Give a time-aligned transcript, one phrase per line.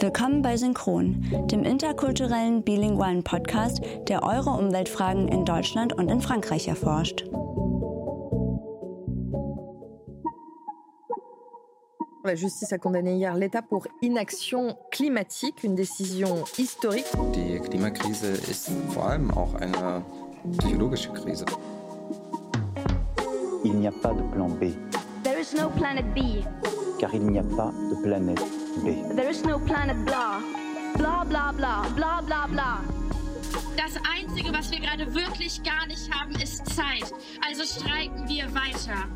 [0.00, 6.68] Willkommen bei Synchron, dem interkulturellen bilingualen Podcast, der eure Umweltfragen in Deutschland und in Frankreich
[6.68, 7.24] erforscht.
[12.22, 17.06] La justice a condamné hier l'État pour inaction climatique, une décision historique.
[17.34, 20.04] Die Klimakrise ist vor allem auch eine
[20.58, 21.44] psychologische Krise.
[23.64, 24.76] Il n'y a pas de plan B.
[25.24, 26.44] There is no planet B.
[27.00, 29.02] Car il n'y a pas de planète B.
[29.14, 30.40] There is no planet blah.
[30.96, 32.80] Blah, blah, blah, blah, blah, blah.
[33.76, 37.12] Das Einzige, was wir gerade wirklich gar nicht haben, ist Zeit.
[37.46, 39.08] Also streiken wir weiter.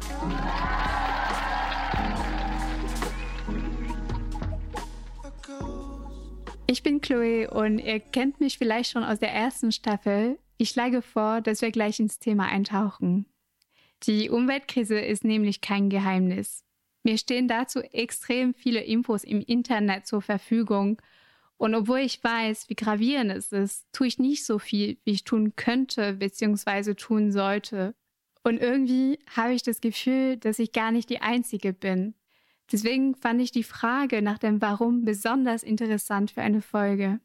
[6.67, 10.39] Ich bin Chloe und ihr kennt mich vielleicht schon aus der ersten Staffel.
[10.57, 13.27] Ich schlage vor, dass wir gleich ins Thema eintauchen.
[14.05, 16.65] Die Umweltkrise ist nämlich kein Geheimnis.
[17.03, 21.01] Mir stehen dazu extrem viele Infos im Internet zur Verfügung.
[21.57, 25.25] Und obwohl ich weiß, wie gravierend es ist, tue ich nicht so viel, wie ich
[25.25, 26.95] tun könnte bzw.
[26.95, 27.95] tun sollte.
[28.45, 32.15] Und irgendwie habe ich das Gefühl, dass ich gar nicht die Einzige bin.
[32.71, 37.21] Deswegen fand ich die Frage nach dem Warum besonders interessant für eine Folge.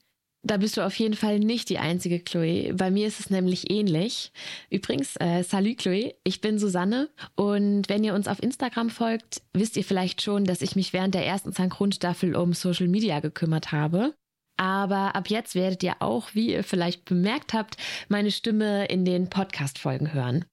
[0.48, 2.74] Da bist du auf jeden Fall nicht die einzige Chloe.
[2.74, 4.32] Bei mir ist es nämlich ähnlich.
[4.70, 9.76] Übrigens, äh, salut Chloe, ich bin Susanne und wenn ihr uns auf Instagram folgt, wisst
[9.76, 14.14] ihr vielleicht schon, dass ich mich während der ersten Synchronstaffel um Social Media gekümmert habe.
[14.56, 17.76] Aber ab jetzt werdet ihr auch, wie ihr vielleicht bemerkt habt,
[18.08, 20.46] meine Stimme in den Podcast-Folgen hören.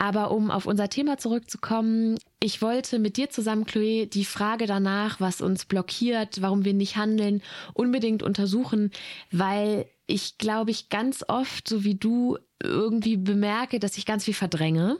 [0.00, 5.20] Aber um auf unser Thema zurückzukommen, ich wollte mit dir zusammen, Chloe, die Frage danach,
[5.20, 7.42] was uns blockiert, warum wir nicht handeln,
[7.74, 8.92] unbedingt untersuchen,
[9.32, 14.34] weil ich glaube ich ganz oft, so wie du, irgendwie bemerke, dass ich ganz viel
[14.34, 14.98] verdränge.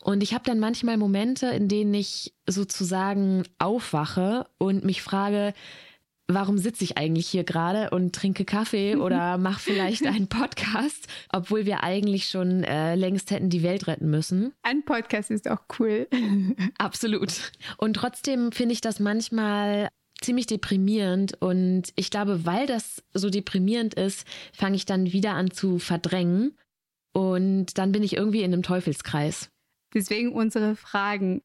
[0.00, 5.54] Und ich habe dann manchmal Momente, in denen ich sozusagen aufwache und mich frage,
[6.34, 11.66] warum sitze ich eigentlich hier gerade und trinke Kaffee oder mache vielleicht einen Podcast, obwohl
[11.66, 14.52] wir eigentlich schon äh, längst hätten die Welt retten müssen.
[14.62, 16.08] Ein Podcast ist auch cool.
[16.78, 17.52] Absolut.
[17.76, 19.88] Und trotzdem finde ich das manchmal
[20.20, 25.50] ziemlich deprimierend und ich glaube, weil das so deprimierend ist, fange ich dann wieder an
[25.50, 26.56] zu verdrängen
[27.12, 29.50] und dann bin ich irgendwie in einem Teufelskreis.
[29.94, 31.42] Deswegen unsere Fragen.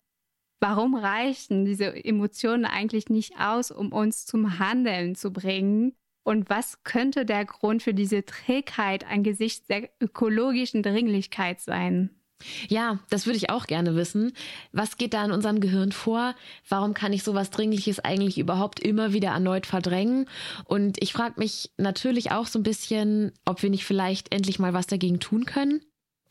[0.59, 5.93] Warum reichen diese Emotionen eigentlich nicht aus, um uns zum Handeln zu bringen?
[6.23, 12.09] Und was könnte der Grund für diese Trägheit angesichts der ökologischen Dringlichkeit sein?
[12.67, 14.33] Ja, das würde ich auch gerne wissen.
[14.71, 16.35] Was geht da in unserem Gehirn vor?
[16.67, 20.27] Warum kann ich sowas Dringliches eigentlich überhaupt immer wieder erneut verdrängen?
[20.65, 24.73] Und ich frage mich natürlich auch so ein bisschen, ob wir nicht vielleicht endlich mal
[24.73, 25.81] was dagegen tun können.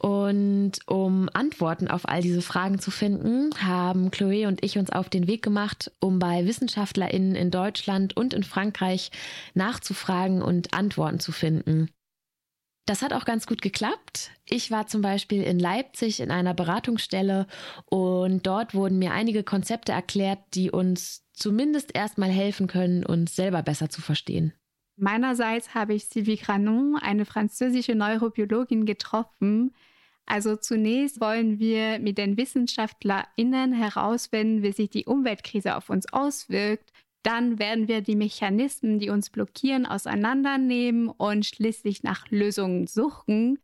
[0.05, 5.09] Und um Antworten auf all diese Fragen zu finden, haben Chloe und ich uns auf
[5.09, 9.11] den Weg gemacht, um bei WissenschaftlerInnen in Deutschland und in Frankreich
[9.55, 11.89] nachzufragen und Antworten zu finden.
[12.85, 14.31] Das hat auch ganz gut geklappt.
[14.45, 17.47] Ich war zum Beispiel in Leipzig in einer Beratungsstelle
[17.87, 23.63] und dort wurden mir einige Konzepte erklärt, die uns zumindest erstmal helfen können, uns selber
[23.63, 24.53] besser zu verstehen.
[24.97, 29.75] Meinerseits habe ich Sylvie Granon, eine französische Neurobiologin, getroffen.
[30.27, 36.93] Also zunächst wollen wir mit den WissenschaftlerInnen herausfinden, wie sich die Umweltkrise auf uns auswirkt.
[37.23, 43.59] Dann werden wir die Mechanismen, die uns blockieren, auseinandernehmen und schließlich nach Lösungen suchen.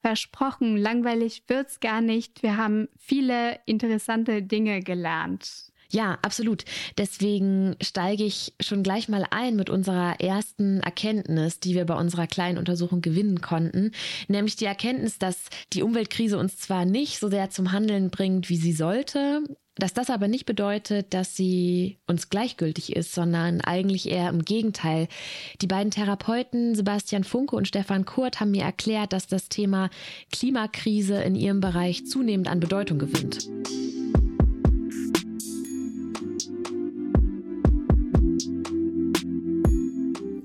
[0.00, 2.42] Versprochen, langweilig wird's gar nicht.
[2.42, 5.71] Wir haben viele interessante Dinge gelernt.
[5.92, 6.64] Ja, absolut.
[6.96, 12.26] Deswegen steige ich schon gleich mal ein mit unserer ersten Erkenntnis, die wir bei unserer
[12.26, 13.92] kleinen Untersuchung gewinnen konnten,
[14.26, 15.44] nämlich die Erkenntnis, dass
[15.74, 19.44] die Umweltkrise uns zwar nicht so sehr zum Handeln bringt, wie sie sollte,
[19.76, 25.08] dass das aber nicht bedeutet, dass sie uns gleichgültig ist, sondern eigentlich eher im Gegenteil.
[25.60, 29.90] Die beiden Therapeuten Sebastian Funke und Stefan Kurt haben mir erklärt, dass das Thema
[30.30, 33.48] Klimakrise in ihrem Bereich zunehmend an Bedeutung gewinnt.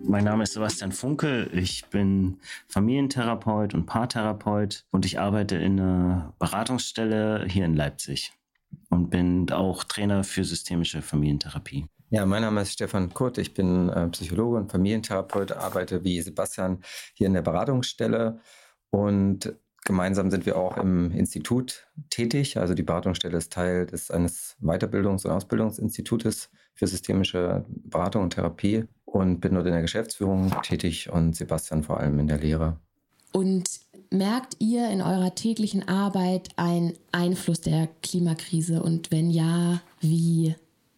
[0.09, 1.49] Mein Name ist Sebastian Funke.
[1.51, 2.39] Ich bin
[2.69, 8.31] Familientherapeut und Paartherapeut und ich arbeite in einer Beratungsstelle hier in Leipzig
[8.89, 11.87] und bin auch Trainer für systemische Familientherapie.
[12.09, 13.37] Ja, mein Name ist Stefan Kurt.
[13.37, 16.79] Ich bin äh, Psychologe und Familientherapeut, arbeite wie Sebastian
[17.13, 18.39] hier in der Beratungsstelle
[18.91, 19.53] und
[19.83, 22.57] gemeinsam sind wir auch im Institut tätig.
[22.57, 28.87] Also die Beratungsstelle ist Teil des eines Weiterbildungs- und Ausbildungsinstitutes für systemische Beratung und Therapie
[29.07, 32.77] und bin dort in der Geschäftsführung tätig und Sebastian vor allem in der Lehre.
[33.31, 33.79] Und
[34.11, 40.55] merkt ihr in eurer täglichen Arbeit einen Einfluss der Klimakrise und wenn ja, wie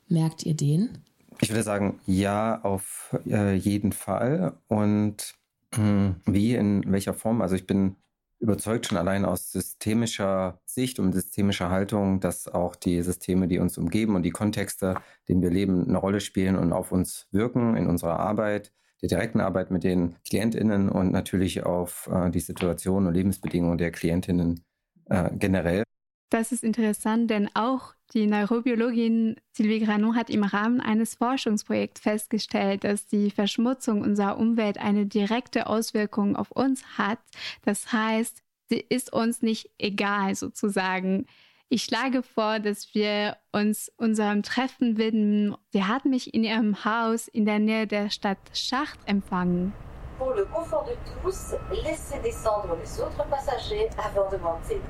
[0.08, 1.00] merkt ihr den?
[1.42, 4.58] Ich würde sagen, ja, auf äh, jeden Fall.
[4.68, 5.36] Und
[5.76, 7.42] mh, wie, in welcher Form?
[7.42, 7.96] Also ich bin
[8.40, 13.78] überzeugt schon allein aus systemischer Sicht und systemischer Haltung, dass auch die Systeme, die uns
[13.78, 14.96] umgeben und die Kontexte,
[15.28, 18.72] denen wir leben, eine Rolle spielen und auf uns wirken in unserer Arbeit,
[19.02, 23.92] der direkten Arbeit mit den KlientInnen und natürlich auf äh, die Situation und Lebensbedingungen der
[23.92, 24.64] KlientInnen
[25.06, 25.84] äh, generell.
[26.30, 32.84] Das ist interessant, denn auch die Neurobiologin Sylvie Granon hat im Rahmen eines Forschungsprojekts festgestellt,
[32.84, 37.20] dass die Verschmutzung unserer Umwelt eine direkte Auswirkung auf uns hat.
[37.66, 41.28] Das heißt, sie ist uns nicht egal sozusagen.
[41.70, 45.56] Ich schlage vor, dass wir uns unserem Treffen widmen.
[45.72, 49.72] Sie hat mich in ihrem Haus in der Nähe der Stadt Schacht empfangen.
[50.18, 51.54] Pour le confort de tous,
[51.84, 54.82] laissez descendre les autres passagers avant de monter.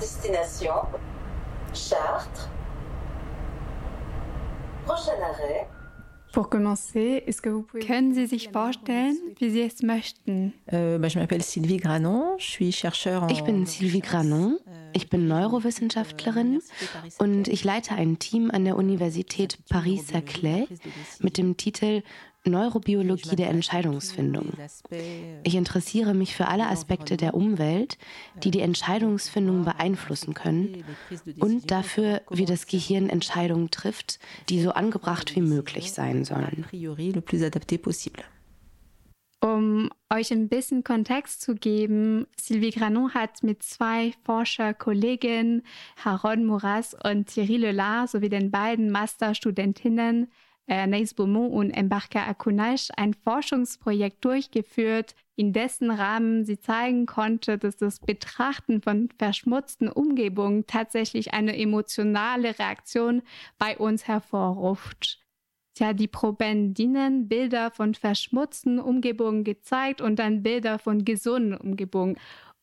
[0.00, 0.86] Destination
[1.74, 2.48] Chartres.
[4.86, 5.66] Prochain arrêt.
[6.32, 10.52] Pour commencer, est-ce que vous pouvez Können Sie sich vorstellen, wie Sie es möchten?
[10.70, 14.58] Bah, je m'appelle Sylvie Granon, je suis chercheur en Ich bin Sylvie Granon,
[14.94, 16.60] ich bin Neurowissenschaftlerin
[17.18, 20.68] und ich leite ein Team an der Universität Paris-Saclay
[21.18, 22.02] mit dem Titel
[22.44, 24.52] Neurobiologie der Entscheidungsfindung.
[25.44, 27.98] Ich interessiere mich für alle Aspekte der Umwelt,
[28.42, 30.84] die die Entscheidungsfindung beeinflussen können
[31.38, 36.64] und dafür, wie das Gehirn Entscheidungen trifft, die so angebracht wie möglich sein sollen.
[39.42, 45.62] Um euch ein bisschen Kontext zu geben, Sylvie Granon hat mit zwei Forscherkolleginnen,
[45.96, 50.30] Haron Mouras und Thierry Lelard, sowie den beiden Masterstudentinnen
[50.74, 57.76] Anaïs Beaumont und Embarca Akunash ein Forschungsprojekt durchgeführt, in dessen Rahmen sie zeigen konnte, dass
[57.76, 63.22] das Betrachten von verschmutzten Umgebungen tatsächlich eine emotionale Reaktion
[63.58, 65.20] bei uns hervorruft.
[65.72, 72.18] Sie hat die Probendinnen Bilder von verschmutzten Umgebungen gezeigt und dann Bilder von gesunden Umgebungen.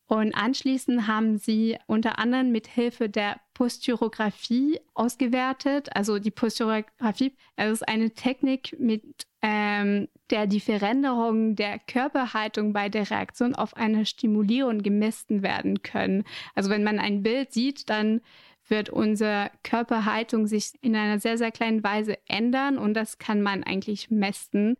[0.08, 5.94] Und anschließend haben sie unter anderem mit Hilfe der Posturographie ausgewertet.
[5.94, 13.10] Also die Posturographie ist eine Technik, mit ähm, der die Veränderungen der Körperhaltung bei der
[13.10, 16.24] Reaktion auf eine Stimulierung gemessen werden können.
[16.54, 18.22] Also wenn man ein Bild sieht, dann
[18.66, 23.62] wird unsere Körperhaltung sich in einer sehr, sehr kleinen Weise ändern und das kann man
[23.62, 24.76] eigentlich messen.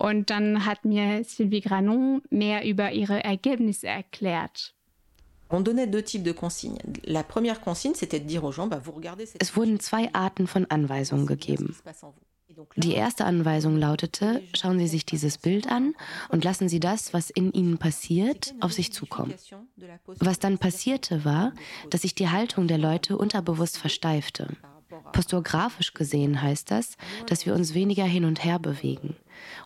[0.00, 4.74] Und dann hat mir Sylvie Granon mehr über ihre Ergebnisse erklärt.
[9.38, 11.76] Es wurden zwei Arten von Anweisungen gegeben.
[12.76, 15.94] Die erste Anweisung lautete, schauen Sie sich dieses Bild an
[16.30, 19.34] und lassen Sie das, was in Ihnen passiert, auf sich zukommen.
[20.06, 21.52] Was dann passierte, war,
[21.90, 24.56] dass sich die Haltung der Leute unterbewusst versteifte.
[25.12, 26.96] Posturgrafisch gesehen heißt das,
[27.26, 29.16] dass wir uns weniger hin und her bewegen.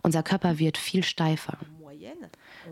[0.02, 1.58] Unser Körper wird viel steifer.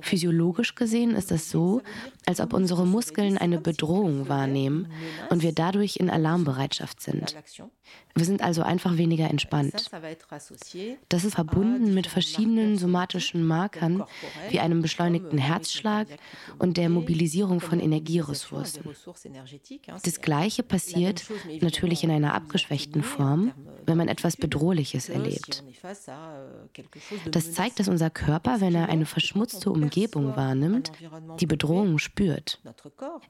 [0.00, 1.82] Physiologisch gesehen ist es so,
[2.26, 4.88] als ob unsere Muskeln eine Bedrohung wahrnehmen
[5.31, 7.37] und wir dadurch in Alarmbereitschaft sind.
[8.14, 9.90] Wir sind also einfach weniger entspannt.
[11.08, 14.05] Das ist verbunden mit verschiedenen somatischen Markern
[14.50, 16.08] wie einem beschleunigten Herzschlag
[16.58, 18.84] und der Mobilisierung von Energieressourcen.
[20.02, 21.25] Das Gleiche passiert
[21.61, 23.52] natürlich in einer abgeschwächten Form,
[23.87, 25.64] wenn man etwas Bedrohliches erlebt.
[27.31, 30.91] Das zeigt, dass unser Körper, wenn er eine verschmutzte Umgebung wahrnimmt,
[31.38, 32.60] die Bedrohung spürt.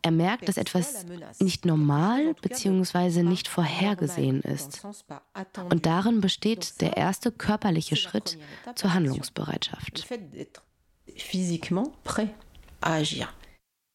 [0.00, 1.04] Er merkt, dass etwas
[1.38, 3.22] nicht normal bzw.
[3.22, 4.86] nicht vorhergesehen ist.
[5.68, 8.38] Und darin besteht der erste körperliche Schritt
[8.74, 10.06] zur Handlungsbereitschaft.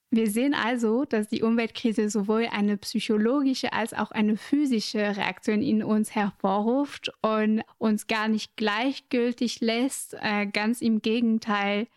[0.09, 5.83] Wir sehen also, dass die Umweltkrise sowohl eine psychologische als auch eine physische Reaktion in
[5.83, 10.15] uns hervorruft und uns gar nicht gleichgültig lässt.
[10.21, 11.87] Äh, ganz im Gegenteil.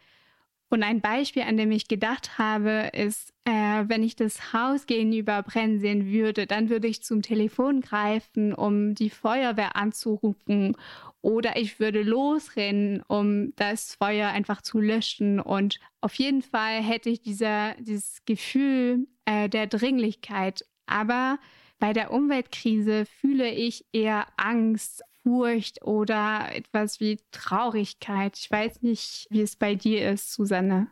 [0.71, 5.43] Und ein Beispiel, an dem ich gedacht habe, ist, äh, wenn ich das Haus gegenüber
[5.43, 10.77] brennen sehen würde, dann würde ich zum Telefon greifen, um die Feuerwehr anzurufen.
[11.23, 15.39] Oder ich würde losrennen, um das Feuer einfach zu löschen.
[15.39, 20.65] Und auf jeden Fall hätte ich dieser, dieses Gefühl äh, der Dringlichkeit.
[20.87, 21.39] Aber
[21.79, 28.39] bei der Umweltkrise fühle ich eher Angst Furcht oder etwas wie Traurigkeit.
[28.39, 30.91] Ich weiß nicht, wie es bei dir ist, Susanne.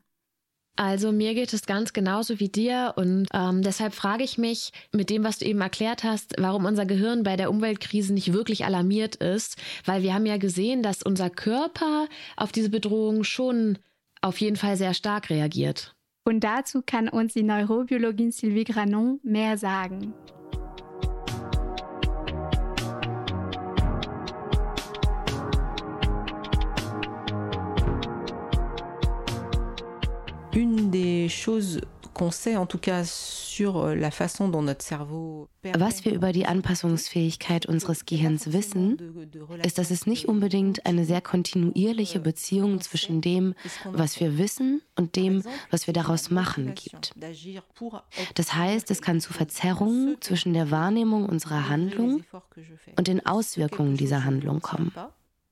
[0.78, 5.10] Also mir geht es ganz genauso wie dir und ähm, deshalb frage ich mich mit
[5.10, 9.16] dem, was du eben erklärt hast, warum unser Gehirn bei der Umweltkrise nicht wirklich alarmiert
[9.16, 12.06] ist, weil wir haben ja gesehen, dass unser Körper
[12.36, 13.78] auf diese Bedrohung schon
[14.20, 15.96] auf jeden Fall sehr stark reagiert.
[16.24, 20.14] Und dazu kann uns die Neurobiologin Sylvie Granon mehr sagen.
[34.80, 39.30] Cerveau Was wir über die Anpassungsfähigkeit unseres Gehirns wissen,
[39.62, 43.54] ist, dass es nicht unbedingt eine sehr kontinuierliche Beziehung zwischen dem,
[43.84, 47.14] was wir wissen und dem, was wir daraus machen, gibt.
[48.34, 52.24] Das heißt, es kann zu Verzerrungen zwischen der Wahrnehmung unserer Handlung
[52.96, 54.92] und den Auswirkungen dieser Handlung kommen.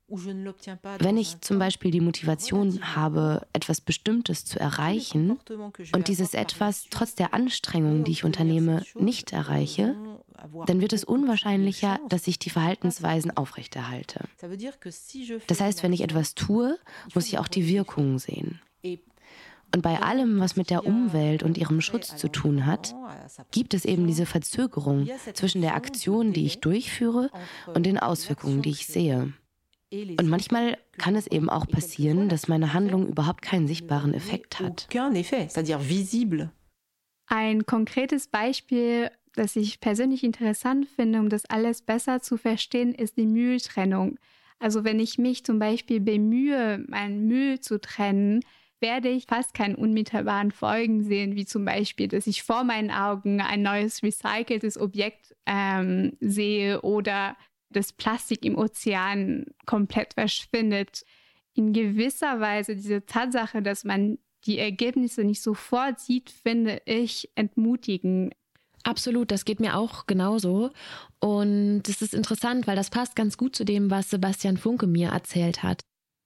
[0.08, 5.38] Wenn ich zum Beispiel die Motivation habe, etwas Bestimmtes zu erreichen
[5.92, 9.96] und dieses etwas trotz der Anstrengung, die ich unternehme, nicht erreiche,
[10.66, 14.20] dann wird es unwahrscheinlicher, dass ich die Verhaltensweisen aufrechterhalte.
[15.48, 16.78] Das heißt, wenn ich etwas tue,
[17.14, 18.60] muss ich auch die Wirkungen sehen.
[19.74, 22.94] Und bei allem, was mit der Umwelt und ihrem Schutz zu tun hat,
[23.50, 27.30] gibt es eben diese Verzögerung zwischen der Aktion, die ich durchführe,
[27.74, 29.32] und den Auswirkungen, die ich sehe.
[29.92, 34.88] Und manchmal kann es eben auch passieren, dass meine Handlung überhaupt keinen sichtbaren Effekt hat.
[37.26, 43.16] Ein konkretes Beispiel, das ich persönlich interessant finde, um das alles besser zu verstehen, ist
[43.16, 44.18] die Mülltrennung.
[44.58, 48.40] Also wenn ich mich zum Beispiel bemühe, meinen Müll zu trennen,
[48.80, 53.40] werde ich fast keine unmittelbaren Folgen sehen, wie zum Beispiel, dass ich vor meinen Augen
[53.40, 57.36] ein neues recyceltes Objekt ähm, sehe oder
[57.70, 61.04] das Plastik im Ozean komplett verschwindet.
[61.54, 68.34] In gewisser Weise diese Tatsache, dass man die Ergebnisse nicht sofort sieht, finde ich entmutigend.
[68.84, 70.70] Absolut, das geht mir auch genauso.
[71.18, 75.08] Und es ist interessant, weil das passt ganz gut zu dem, was Sebastian Funke mir
[75.08, 75.80] erzählt hat.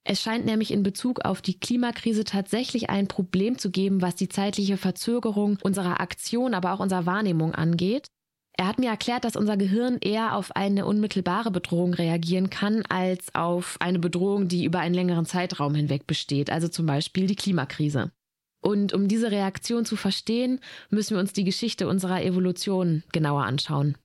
[0.04, 4.28] Es scheint nämlich in Bezug auf die Klimakrise tatsächlich ein Problem zu geben, was die
[4.28, 8.08] zeitliche Verzögerung unserer Aktion, aber auch unserer Wahrnehmung angeht.
[8.56, 13.34] Er hat mir erklärt, dass unser Gehirn eher auf eine unmittelbare Bedrohung reagieren kann, als
[13.34, 18.12] auf eine Bedrohung, die über einen längeren Zeitraum hinweg besteht, also zum Beispiel die Klimakrise.
[18.60, 23.96] Und um diese Reaktion zu verstehen, müssen wir uns die Geschichte unserer Evolution genauer anschauen.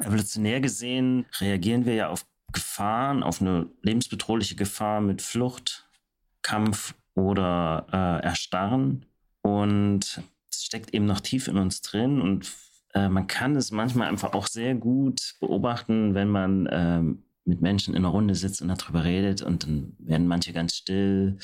[0.00, 5.88] Evolutionär gesehen reagieren wir ja auf Gefahren, auf eine lebensbedrohliche Gefahr mit Flucht,
[6.42, 9.04] Kampf oder äh, Erstarren.
[9.42, 12.50] Und es steckt eben noch tief in uns drin und
[12.94, 17.94] äh, man kann es manchmal einfach auch sehr gut beobachten, wenn man ähm, mit Menschen
[17.94, 21.38] in einer Runde sitzt und darüber redet und dann werden manche ganz still,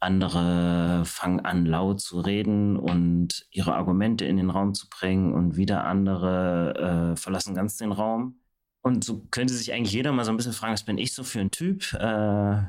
[0.00, 5.56] andere fangen an laut zu reden und ihre Argumente in den Raum zu bringen und
[5.56, 8.40] wieder andere äh, verlassen ganz den Raum.
[8.82, 11.22] Und so könnte sich eigentlich jeder mal so ein bisschen fragen, was bin ich so
[11.22, 11.92] für ein Typ?
[11.92, 12.62] Äh,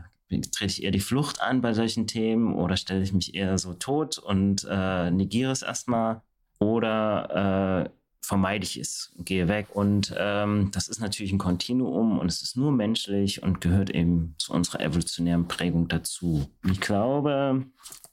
[0.51, 3.74] trete ich eher die Flucht an bei solchen Themen oder stelle ich mich eher so
[3.74, 6.22] tot und äh, negiere es erstmal?
[6.60, 7.90] Oder äh,
[8.22, 9.68] vermeide ich es gehe weg.
[9.74, 14.36] Und ähm, das ist natürlich ein Kontinuum und es ist nur menschlich und gehört eben
[14.38, 16.48] zu unserer evolutionären Prägung dazu.
[16.70, 17.66] Ich glaube,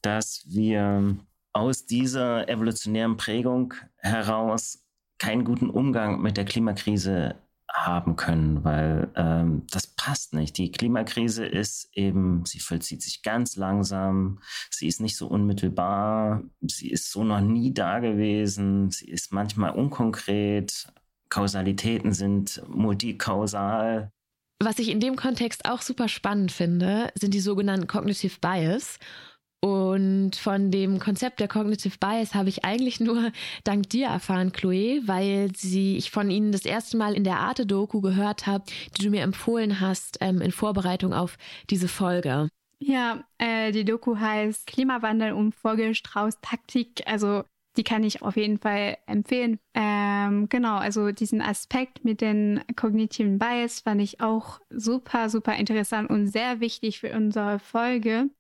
[0.03, 1.17] dass wir
[1.53, 4.85] aus dieser evolutionären Prägung heraus
[5.19, 7.35] keinen guten Umgang mit der Klimakrise
[7.73, 10.57] haben können, weil ähm, das passt nicht.
[10.59, 16.91] Die Klimakrise ist eben, sie vollzieht sich ganz langsam, sie ist nicht so unmittelbar, sie
[16.91, 20.89] ist so noch nie da gewesen, sie ist manchmal unkonkret,
[21.29, 24.13] Kausalitäten sind multikausal.
[24.61, 28.99] Was ich in dem Kontext auch super spannend finde, sind die sogenannten Cognitive Bias.
[29.61, 33.33] Und von dem Konzept der Cognitive Bias habe ich eigentlich nur
[33.65, 38.01] dank dir erfahren, Chloe, weil sie, ich von Ihnen das erste Mal in der Arte-Doku
[38.01, 38.65] gehört habe,
[38.97, 41.37] die du mir empfohlen hast ähm, in Vorbereitung auf
[41.71, 42.49] diese Folge.
[42.81, 47.03] Ja, äh, die Doku heißt Klimawandel und Vogelstrauß-Taktik.
[47.07, 47.43] Also
[47.77, 49.59] die kann ich auf jeden Fall empfehlen.
[49.75, 56.11] Ähm, genau, also diesen Aspekt mit den kognitiven Bias fand ich auch super, super interessant
[56.11, 58.31] und sehr wichtig für unsere Folge.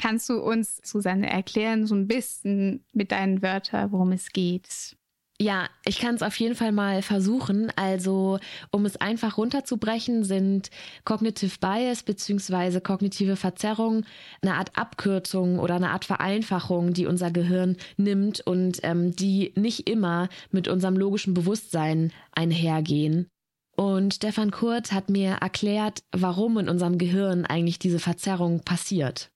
[0.00, 4.96] Kannst du uns, Susanne, erklären, so ein bisschen mit deinen Wörtern, worum es geht?
[5.38, 7.70] Ja, ich kann es auf jeden Fall mal versuchen.
[7.76, 8.38] Also,
[8.70, 10.70] um es einfach runterzubrechen, sind
[11.04, 12.80] Cognitive Bias bzw.
[12.80, 14.06] kognitive Verzerrung
[14.40, 19.86] eine Art Abkürzung oder eine Art Vereinfachung, die unser Gehirn nimmt und ähm, die nicht
[19.86, 23.28] immer mit unserem logischen Bewusstsein einhergehen.
[23.76, 29.30] Und Stefan Kurt hat mir erklärt, warum in unserem Gehirn eigentlich diese Verzerrung passiert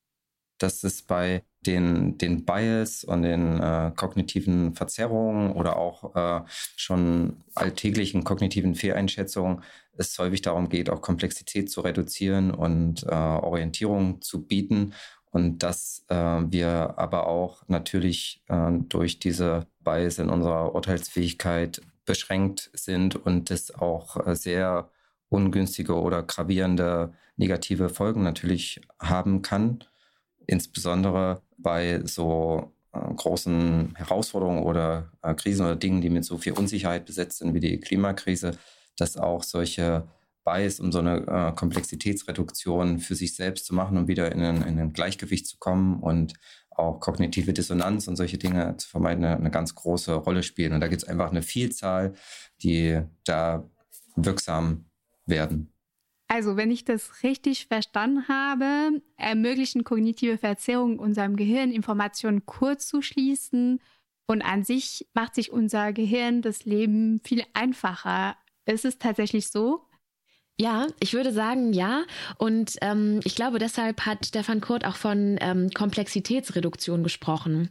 [0.64, 6.44] dass es bei den, den Bias und den äh, kognitiven Verzerrungen oder auch äh,
[6.75, 9.62] schon alltäglichen kognitiven Fehleinschätzungen
[9.97, 14.94] es häufig darum geht, auch Komplexität zu reduzieren und äh, Orientierung zu bieten.
[15.30, 22.71] Und dass äh, wir aber auch natürlich äh, durch diese Bias in unserer Urteilsfähigkeit beschränkt
[22.73, 24.90] sind und es auch äh, sehr
[25.28, 29.85] ungünstige oder gravierende negative Folgen natürlich haben kann
[30.46, 36.52] insbesondere bei so äh, großen Herausforderungen oder äh, Krisen oder Dingen, die mit so viel
[36.52, 38.52] Unsicherheit besetzt sind wie die Klimakrise,
[38.96, 40.06] dass auch solche
[40.44, 44.62] Bias, um so eine äh, Komplexitätsreduktion für sich selbst zu machen und wieder in ein,
[44.62, 46.34] in ein Gleichgewicht zu kommen und
[46.70, 50.72] auch kognitive Dissonanz und solche Dinge zu vermeiden, eine, eine ganz große Rolle spielen.
[50.72, 52.14] Und da gibt es einfach eine Vielzahl,
[52.62, 53.68] die da
[54.16, 54.86] wirksam
[55.26, 55.73] werden.
[56.28, 63.02] Also, wenn ich das richtig verstanden habe, ermöglichen kognitive Verzerrungen unserem Gehirn, Informationen kurz zu
[63.02, 63.80] schließen.
[64.26, 68.36] Und an sich macht sich unser Gehirn das Leben viel einfacher.
[68.64, 69.86] Ist es tatsächlich so?
[70.58, 72.04] Ja, ich würde sagen ja.
[72.38, 77.70] Und ähm, ich glaube, deshalb hat Stefan Kurt auch von ähm, Komplexitätsreduktion gesprochen.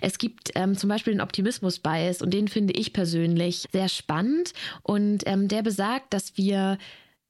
[0.00, 4.52] Es gibt ähm, zum Beispiel den Optimismus-Bias und den finde ich persönlich sehr spannend.
[4.82, 6.78] Und ähm, der besagt, dass wir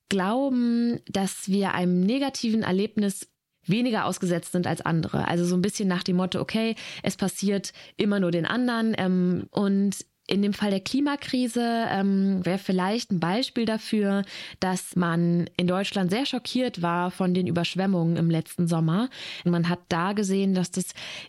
[0.08, 3.28] glauben, dass wir einem negativen Erlebnis
[3.64, 5.26] weniger ausgesetzt sind als andere.
[5.28, 8.94] Also so ein bisschen nach dem Motto, okay, es passiert immer nur den anderen.
[8.96, 14.24] Ähm, und in dem Fall der Klimakrise ähm, wäre vielleicht ein Beispiel dafür,
[14.60, 19.08] dass man in Deutschland sehr schockiert war von den Überschwemmungen im letzten Sommer.
[19.44, 20.86] Man hat da gesehen, dass das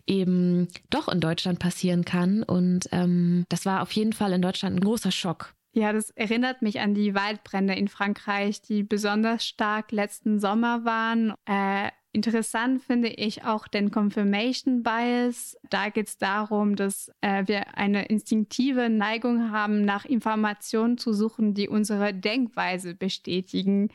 [0.07, 2.41] eben doch in Deutschland passieren kann.
[2.43, 5.53] Und ähm, das war auf jeden Fall in Deutschland ein großer Schock.
[5.77, 11.35] Ja, das erinnert mich an die Waldbrände in Frankreich, die besonders stark letzten Sommer waren.
[11.45, 15.55] Äh, Interessant finde ich auch den Confirmation Bias.
[15.69, 21.53] Da geht es darum, dass äh, wir eine instinktive Neigung haben, nach Informationen zu suchen,
[21.53, 23.89] die unsere Denkweise bestätigen.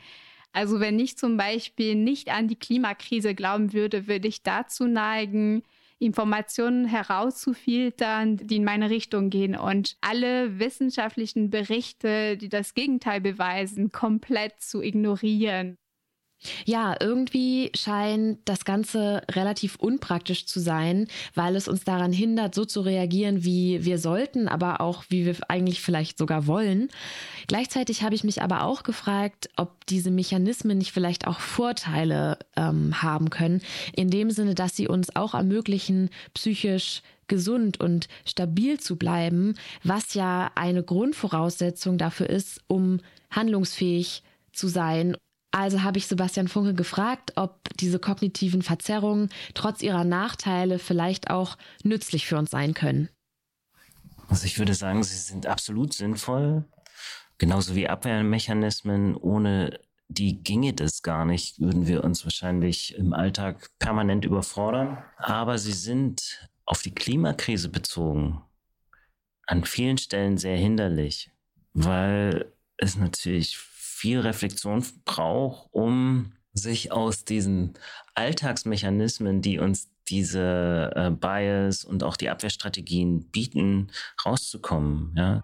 [0.53, 5.63] Also wenn ich zum Beispiel nicht an die Klimakrise glauben würde, würde ich dazu neigen,
[6.03, 13.91] Informationen herauszufiltern, die in meine Richtung gehen und alle wissenschaftlichen Berichte, die das Gegenteil beweisen,
[13.91, 15.77] komplett zu ignorieren.
[16.65, 22.65] Ja, irgendwie scheint das Ganze relativ unpraktisch zu sein, weil es uns daran hindert, so
[22.65, 26.89] zu reagieren, wie wir sollten, aber auch wie wir eigentlich vielleicht sogar wollen.
[27.47, 33.01] Gleichzeitig habe ich mich aber auch gefragt, ob diese Mechanismen nicht vielleicht auch Vorteile ähm,
[33.01, 33.61] haben können,
[33.95, 40.13] in dem Sinne, dass sie uns auch ermöglichen, psychisch gesund und stabil zu bleiben, was
[40.13, 42.99] ja eine Grundvoraussetzung dafür ist, um
[43.31, 45.17] handlungsfähig zu sein
[45.53, 51.57] also habe ich Sebastian Funke gefragt, ob diese kognitiven Verzerrungen trotz ihrer Nachteile vielleicht auch
[51.83, 53.07] nützlich für uns sein können.
[54.29, 56.65] Also ich würde sagen, sie sind absolut sinnvoll,
[57.37, 59.15] genauso wie Abwehrmechanismen.
[59.15, 65.03] Ohne die ginge das gar nicht, würden wir uns wahrscheinlich im Alltag permanent überfordern.
[65.17, 68.41] Aber sie sind auf die Klimakrise bezogen
[69.45, 71.29] an vielen Stellen sehr hinderlich,
[71.73, 73.57] weil es natürlich
[74.03, 77.75] viel Reflexion braucht, um sich aus diesen
[78.15, 83.87] Alltagsmechanismen, die uns diese äh, Bias und auch die Abwehrstrategien bieten,
[84.25, 85.15] rauszukommen.
[85.15, 85.41] Ja.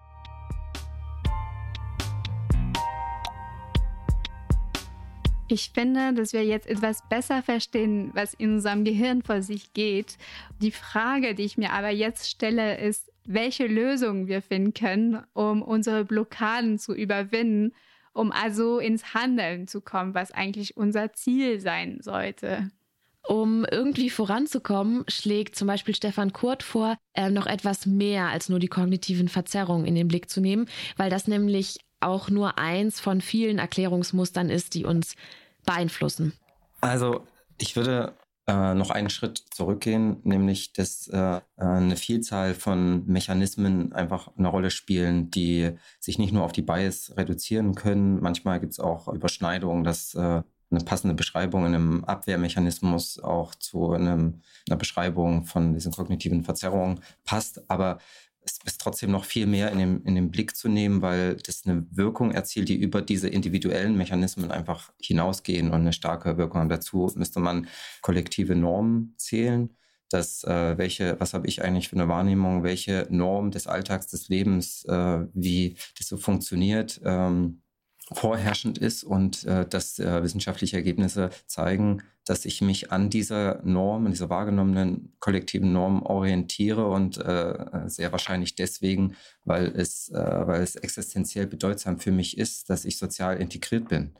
[5.48, 10.18] Ich finde, dass wir jetzt etwas besser verstehen, was in unserem Gehirn vor sich geht.
[10.60, 15.62] Die Frage, die ich mir aber jetzt stelle, ist, welche Lösungen wir finden können, um
[15.62, 17.72] unsere Blockaden zu überwinden
[18.20, 22.70] um also ins Handeln zu kommen, was eigentlich unser Ziel sein sollte.
[23.26, 28.58] Um irgendwie voranzukommen, schlägt zum Beispiel Stefan Kurt vor, äh, noch etwas mehr als nur
[28.58, 33.22] die kognitiven Verzerrungen in den Blick zu nehmen, weil das nämlich auch nur eins von
[33.22, 35.14] vielen Erklärungsmustern ist, die uns
[35.64, 36.34] beeinflussen.
[36.82, 37.26] Also
[37.58, 38.12] ich würde
[38.50, 44.70] äh, noch einen Schritt zurückgehen, nämlich dass äh, eine Vielzahl von Mechanismen einfach eine Rolle
[44.72, 48.20] spielen, die sich nicht nur auf die Bias reduzieren können.
[48.20, 53.92] Manchmal gibt es auch Überschneidungen, dass äh, eine passende Beschreibung in einem Abwehrmechanismus auch zu
[53.92, 57.70] einem, einer Beschreibung von diesen kognitiven Verzerrungen passt.
[57.70, 57.98] Aber
[58.42, 61.62] es ist trotzdem noch viel mehr in den, in den Blick zu nehmen, weil das
[61.66, 66.68] eine Wirkung erzielt, die über diese individuellen Mechanismen einfach hinausgehen und eine starke Wirkung haben.
[66.68, 67.68] Dazu müsste man
[68.02, 69.70] kollektive Normen zählen.
[70.12, 74.28] dass äh, welche, was habe ich eigentlich für eine Wahrnehmung, welche Norm des Alltags, des
[74.28, 77.62] Lebens, äh, wie das so funktioniert, ähm,
[78.12, 84.06] vorherrschend ist und äh, dass äh, wissenschaftliche Ergebnisse zeigen, dass ich mich an dieser Norm,
[84.06, 90.62] an dieser wahrgenommenen kollektiven Norm orientiere und äh, sehr wahrscheinlich deswegen, weil es, äh, weil
[90.62, 94.12] es existenziell bedeutsam für mich ist, dass ich sozial integriert bin.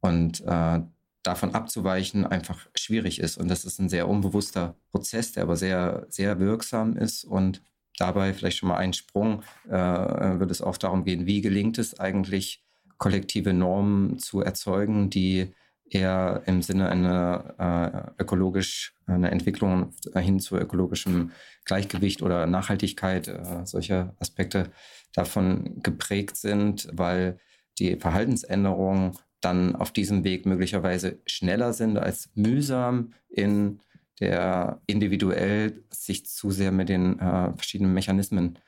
[0.00, 0.80] Und äh,
[1.22, 3.36] davon abzuweichen einfach schwierig ist.
[3.36, 7.62] Und das ist ein sehr unbewusster Prozess, der aber sehr, sehr wirksam ist und
[7.98, 11.98] dabei vielleicht schon mal ein Sprung, äh, wird es auch darum gehen, wie gelingt es
[11.98, 12.62] eigentlich,
[12.98, 15.52] kollektive Normen zu erzeugen, die
[15.88, 21.30] eher im Sinne einer äh, ökologisch, einer Entwicklung hin zu ökologischem
[21.64, 24.70] Gleichgewicht oder Nachhaltigkeit, äh, solche Aspekte
[25.12, 27.38] davon geprägt sind, weil
[27.78, 33.80] die Verhaltensänderungen dann auf diesem Weg möglicherweise schneller sind als mühsam in
[34.18, 38.58] der individuell sich zu sehr mit den äh, verschiedenen Mechanismen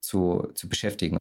[0.00, 1.18] zu, zu beschäftigen.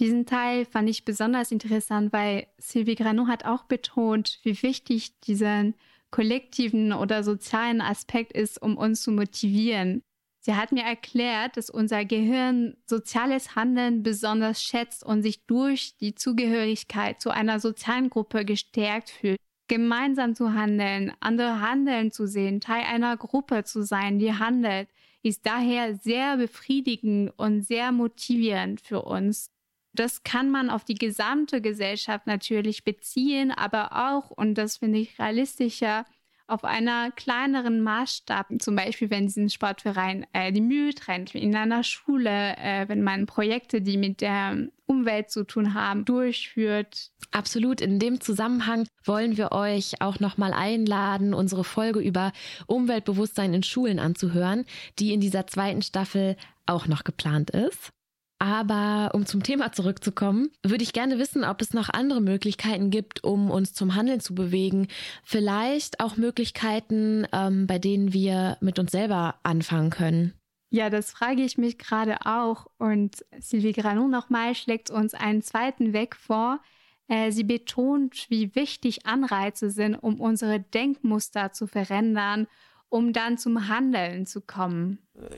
[0.00, 5.74] Diesen Teil fand ich besonders interessant, weil Sylvie Granon hat auch betont, wie wichtig dieser
[6.10, 10.02] kollektiven oder sozialen Aspekt ist, um uns zu motivieren.
[10.40, 16.14] Sie hat mir erklärt, dass unser Gehirn soziales Handeln besonders schätzt und sich durch die
[16.14, 19.36] Zugehörigkeit zu einer sozialen Gruppe gestärkt fühlt.
[19.68, 24.88] Gemeinsam zu handeln, andere handeln zu sehen, Teil einer Gruppe zu sein, die handelt,
[25.22, 29.50] ist daher sehr befriedigend und sehr motivierend für uns.
[29.92, 35.18] Das kann man auf die gesamte Gesellschaft natürlich beziehen, aber auch, und das finde ich
[35.18, 36.04] realistischer,
[36.50, 41.84] auf einer kleineren Maßstab, zum Beispiel wenn diesen Sportverein äh, die Mühe trennt, in einer
[41.84, 47.12] Schule, äh, wenn man Projekte, die mit der Umwelt zu tun haben, durchführt.
[47.30, 47.80] Absolut.
[47.80, 52.32] In dem Zusammenhang wollen wir euch auch nochmal einladen, unsere Folge über
[52.66, 54.64] Umweltbewusstsein in Schulen anzuhören,
[54.98, 57.92] die in dieser zweiten Staffel auch noch geplant ist.
[58.40, 63.22] Aber um zum Thema zurückzukommen, würde ich gerne wissen, ob es noch andere Möglichkeiten gibt,
[63.22, 64.88] um uns zum Handeln zu bewegen.
[65.22, 70.32] Vielleicht auch Möglichkeiten, ähm, bei denen wir mit uns selber anfangen können.
[70.70, 72.66] Ja, das frage ich mich gerade auch.
[72.78, 76.60] Und Sylvie Granon nochmal schlägt uns einen zweiten Weg vor.
[77.08, 82.46] Äh, sie betont, wie wichtig Anreize sind, um unsere Denkmuster zu verändern
[82.90, 84.98] um dann zum Handeln zu kommen.
[85.16, 85.28] Euh,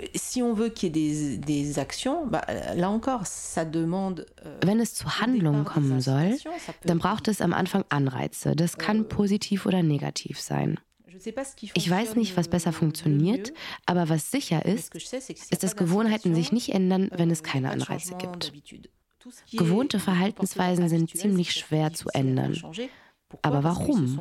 [4.62, 6.38] Wenn es zu Handlungen kommen soll,
[6.84, 8.56] dann braucht es am Anfang Anreize.
[8.56, 10.80] Das kann euh, positiv oder negativ sein.
[11.74, 13.52] Ich weiß nicht, was besser funktioniert,
[13.86, 18.52] aber was sicher ist, ist, dass Gewohnheiten sich nicht ändern, wenn es keine Anreize gibt.
[19.52, 22.56] Gewohnte Verhaltensweisen sind ziemlich schwer zu ändern.
[23.40, 24.18] Aber warum?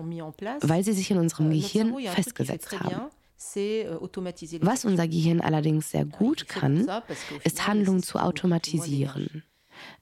[0.61, 3.09] Weil sie sich in unserem euh, Gehirn festgesetzt haben.
[3.55, 3.99] Euh,
[4.61, 6.87] Was unser Gehirn allerdings sehr gut kann,
[7.43, 9.43] ist Handlungen zu automatisieren.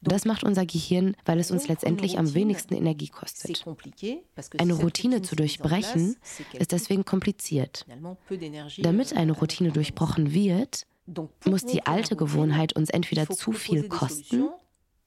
[0.01, 3.63] Das macht unser Gehirn, weil es uns letztendlich am wenigsten Energie kostet.
[4.57, 6.17] Eine Routine zu durchbrechen
[6.53, 7.85] ist deswegen kompliziert.
[8.79, 10.85] Damit eine Routine durchbrochen wird,
[11.45, 14.49] muss die alte Gewohnheit uns entweder zu viel kosten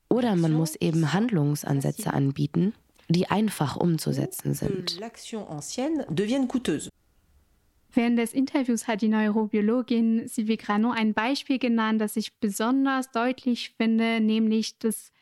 [0.08, 2.74] oder man muss eben Handlungsansätze anbieten,
[3.08, 5.00] die einfach umzusetzen sind.
[7.94, 13.74] Während des Interviews hat die Neurobiologin Sylvie Granon ein Beispiel genannt, das ich besonders deutlich
[13.76, 15.12] finde, nämlich das,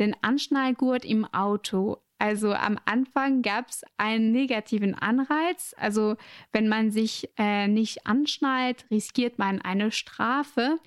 [0.00, 1.98] den Anschnallgurt im Auto.
[2.18, 5.74] Also am Anfang gab es einen negativen Anreiz.
[5.78, 6.16] Also
[6.52, 10.80] wenn man sich äh, nicht anschnallt, riskiert man eine Strafe.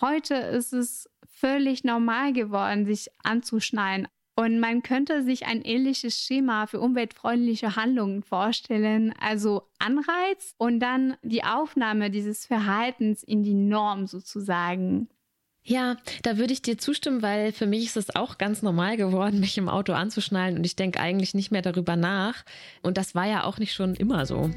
[0.00, 4.08] Heute ist es völlig normal geworden, sich anzuschnallen.
[4.40, 11.18] Und man könnte sich ein ähnliches Schema für umweltfreundliche Handlungen vorstellen, also Anreiz und dann
[11.22, 15.10] die Aufnahme dieses Verhaltens in die Norm sozusagen.
[15.62, 19.40] Ja, da würde ich dir zustimmen, weil für mich ist es auch ganz normal geworden,
[19.40, 22.42] mich im Auto anzuschnallen und ich denke eigentlich nicht mehr darüber nach.
[22.80, 24.50] Und das war ja auch nicht schon immer so.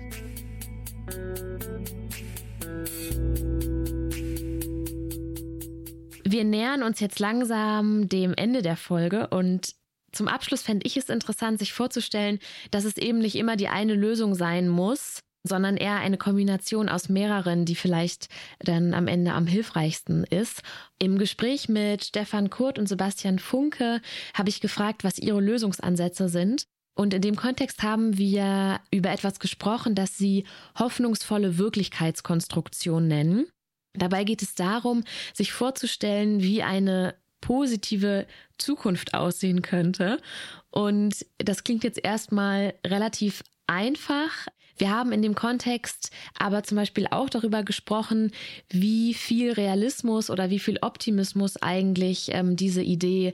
[6.34, 9.76] Wir nähern uns jetzt langsam dem Ende der Folge und
[10.12, 12.40] zum Abschluss fände ich es interessant, sich vorzustellen,
[12.72, 17.08] dass es eben nicht immer die eine Lösung sein muss, sondern eher eine Kombination aus
[17.08, 20.64] mehreren, die vielleicht dann am Ende am hilfreichsten ist.
[20.98, 24.02] Im Gespräch mit Stefan Kurt und Sebastian Funke
[24.34, 26.64] habe ich gefragt, was ihre Lösungsansätze sind.
[26.96, 30.46] Und in dem Kontext haben wir über etwas gesprochen, das sie
[30.80, 33.46] hoffnungsvolle Wirklichkeitskonstruktion nennen.
[33.94, 35.04] Dabei geht es darum,
[35.34, 38.26] sich vorzustellen, wie eine positive
[38.58, 40.20] Zukunft aussehen könnte.
[40.72, 44.48] Und das klingt jetzt erstmal relativ einfach.
[44.78, 48.32] Wir haben in dem Kontext aber zum Beispiel auch darüber gesprochen,
[48.70, 53.34] wie viel Realismus oder wie viel Optimismus eigentlich ähm, diese Idee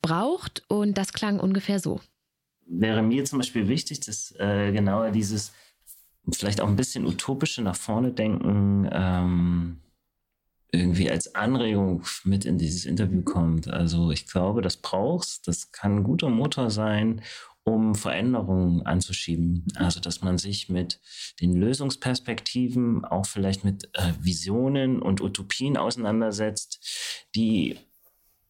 [0.00, 0.62] braucht.
[0.68, 2.00] Und das klang ungefähr so.
[2.66, 5.52] Wäre mir zum Beispiel wichtig, dass äh, genauer dieses
[6.32, 9.80] vielleicht auch ein bisschen utopische nach vorne denken ähm,
[10.72, 13.68] irgendwie als Anregung mit in dieses Interview kommt.
[13.68, 17.22] Also ich glaube, das brauchst, das kann ein guter Motor sein,
[17.64, 19.66] um Veränderungen anzuschieben.
[19.74, 21.00] Also dass man sich mit
[21.40, 27.78] den Lösungsperspektiven, auch vielleicht mit äh, Visionen und Utopien auseinandersetzt, die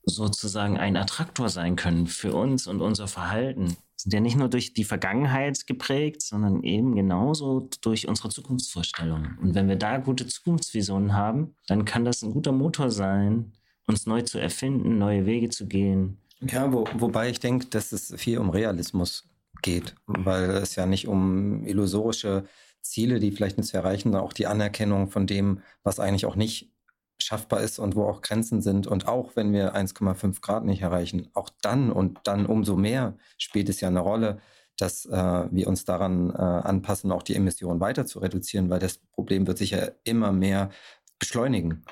[0.05, 3.77] sozusagen ein Attraktor sein können für uns und unser Verhalten.
[4.03, 9.39] Sind ja nicht nur durch die Vergangenheit geprägt, sondern eben genauso durch unsere Zukunftsvorstellungen.
[9.39, 13.53] Und wenn wir da gute Zukunftsvisionen haben, dann kann das ein guter Motor sein,
[13.87, 16.19] uns neu zu erfinden, neue Wege zu gehen.
[16.41, 19.29] Ja, wo, wobei ich denke, dass es viel um Realismus
[19.63, 22.45] geht, weil es ja nicht um illusorische
[22.81, 26.37] Ziele, die vielleicht nicht zu erreichen, sondern auch die Anerkennung von dem, was eigentlich auch
[26.37, 26.73] nicht
[27.31, 28.89] schaffbar ist und wo auch Grenzen sind.
[28.89, 33.69] Und auch wenn wir 1,5 Grad nicht erreichen, auch dann und dann umso mehr spielt
[33.69, 34.41] es ja eine Rolle,
[34.77, 35.13] dass äh,
[35.51, 39.59] wir uns daran äh, anpassen, auch die Emissionen weiter zu reduzieren, weil das Problem wird
[39.59, 40.71] sich ja immer mehr
[41.21, 41.85] beschleunigen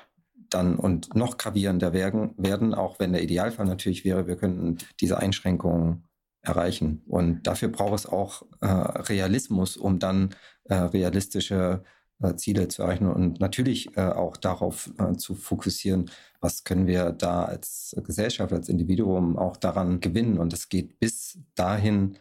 [0.50, 5.18] dann und noch gravierender werden, werden, auch wenn der Idealfall natürlich wäre, wir könnten diese
[5.18, 6.08] Einschränkungen
[6.42, 7.02] erreichen.
[7.06, 11.84] Und dafür braucht es auch äh, Realismus, um dann äh, realistische
[12.22, 17.12] äh, Ziele zu erreichen und natürlich äh, auch darauf äh, zu fokussieren, was können wir
[17.12, 20.38] da als Gesellschaft, als Individuum auch daran gewinnen.
[20.38, 22.16] Und es geht bis dahin,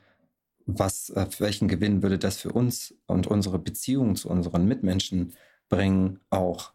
[0.66, 5.34] was, äh, welchen Gewinn würde das für uns und unsere Beziehungen zu unseren Mitmenschen
[5.70, 6.74] bringen, auch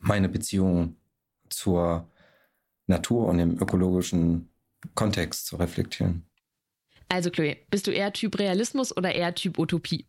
[0.00, 0.96] meine Beziehung
[1.48, 2.08] zur
[2.86, 4.48] Natur und im ökologischen
[4.94, 6.26] Kontext zu reflektieren.
[7.08, 10.06] Also Chloe, bist du eher Typ Realismus oder eher Typ Utopie?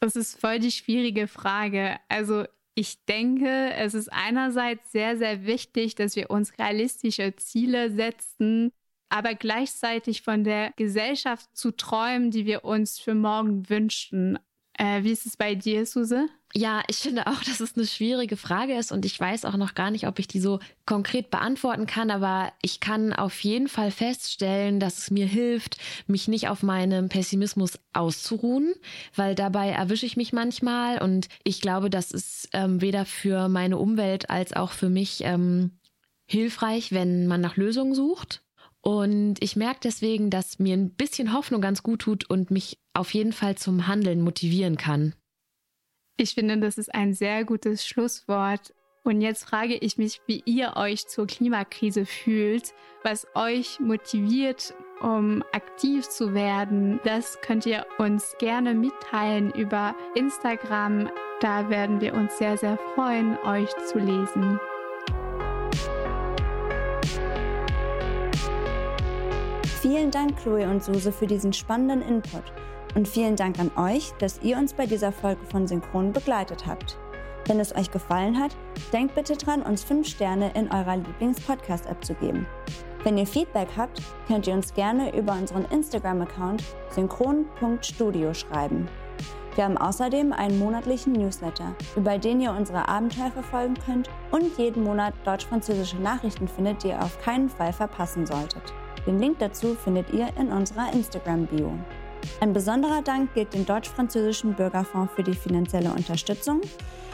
[0.00, 1.98] Das ist voll die schwierige Frage.
[2.08, 8.72] Also ich denke, es ist einerseits sehr, sehr wichtig, dass wir uns realistische Ziele setzen,
[9.08, 14.38] aber gleichzeitig von der Gesellschaft zu träumen, die wir uns für morgen wünschen.
[14.76, 16.28] Äh, wie ist es bei dir, Suse?
[16.56, 19.74] Ja, ich finde auch, dass es eine schwierige Frage ist und ich weiß auch noch
[19.74, 23.90] gar nicht, ob ich die so konkret beantworten kann, aber ich kann auf jeden Fall
[23.90, 28.72] feststellen, dass es mir hilft, mich nicht auf meinem Pessimismus auszuruhen,
[29.16, 33.76] weil dabei erwische ich mich manchmal und ich glaube, das ist ähm, weder für meine
[33.76, 35.72] Umwelt als auch für mich ähm,
[36.26, 38.42] hilfreich, wenn man nach Lösungen sucht.
[38.80, 43.12] Und ich merke deswegen, dass mir ein bisschen Hoffnung ganz gut tut und mich auf
[43.12, 45.14] jeden Fall zum Handeln motivieren kann.
[46.16, 48.72] Ich finde, das ist ein sehr gutes Schlusswort.
[49.02, 52.72] Und jetzt frage ich mich, wie ihr euch zur Klimakrise fühlt,
[53.02, 57.00] was euch motiviert, um aktiv zu werden.
[57.02, 61.10] Das könnt ihr uns gerne mitteilen über Instagram.
[61.40, 64.60] Da werden wir uns sehr, sehr freuen, euch zu lesen.
[69.82, 72.52] Vielen Dank, Chloe und Suse, für diesen spannenden Input.
[72.94, 76.96] Und vielen Dank an euch, dass ihr uns bei dieser Folge von Synchron begleitet habt.
[77.46, 78.56] Wenn es euch gefallen hat,
[78.92, 82.46] denkt bitte dran, uns 5 Sterne in eurer Lieblings-Podcast-App zu geben.
[83.02, 88.88] Wenn ihr Feedback habt, könnt ihr uns gerne über unseren Instagram-Account synchron.studio schreiben.
[89.56, 94.82] Wir haben außerdem einen monatlichen Newsletter, über den ihr unsere Abenteuer verfolgen könnt und jeden
[94.82, 98.72] Monat deutsch-französische Nachrichten findet, die ihr auf keinen Fall verpassen solltet.
[99.06, 101.72] Den Link dazu findet ihr in unserer Instagram-Bio.
[102.40, 106.60] Ein besonderer Dank gilt dem Deutsch-Französischen Bürgerfonds für die finanzielle Unterstützung,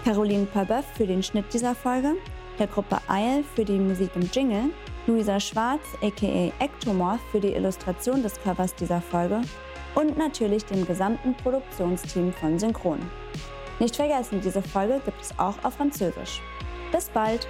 [0.05, 2.15] Caroline Pabeuf für den Schnitt dieser Folge,
[2.59, 4.71] der Gruppe Eil für die Musik im Jingle,
[5.07, 9.41] Luisa Schwarz aka Ectomorph für die Illustration des Covers dieser Folge
[9.95, 13.01] und natürlich dem gesamten Produktionsteam von Synchron.
[13.79, 16.43] Nicht vergessen, diese Folge gibt es auch auf Französisch.
[16.93, 17.47] Bis bald!